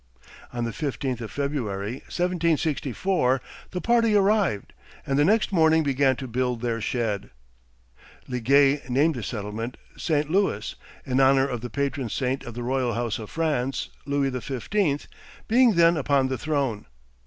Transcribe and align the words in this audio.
On 0.51 0.63
the 0.63 0.73
fifteenth 0.73 1.21
of 1.21 1.29
February, 1.29 1.97
1764, 2.09 3.39
the 3.69 3.81
party 3.81 4.15
arrived, 4.15 4.73
and 5.05 5.19
the 5.19 5.23
next 5.23 5.51
morning 5.51 5.83
began 5.83 6.15
to 6.15 6.27
build 6.27 6.61
their 6.61 6.81
shed. 6.81 7.29
Liguest 8.27 8.89
named 8.89 9.13
the 9.13 9.21
settlement 9.21 9.77
St. 9.97 10.27
Louis, 10.31 10.73
in 11.05 11.19
honor 11.19 11.45
of 11.47 11.61
the 11.61 11.69
patron 11.69 12.09
saint 12.09 12.43
of 12.45 12.55
the 12.55 12.63
royal 12.63 12.95
house 12.95 13.19
of 13.19 13.29
France 13.29 13.89
Louis 14.07 14.31
XV. 14.35 14.67
being 15.47 15.73
then 15.75 15.95
upon 15.97 16.29
the 16.29 16.37
throne. 16.39 16.87